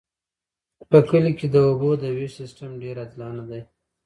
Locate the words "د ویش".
2.01-2.31